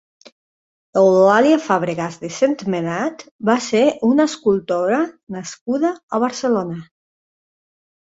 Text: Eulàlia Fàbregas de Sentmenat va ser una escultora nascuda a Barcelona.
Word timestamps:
Eulàlia 1.01 1.59
Fàbregas 1.65 2.17
de 2.23 2.31
Sentmenat 2.39 3.27
va 3.51 3.59
ser 3.69 3.85
una 4.11 4.29
escultora 4.33 5.01
nascuda 5.39 5.97
a 6.21 6.25
Barcelona. 6.29 6.85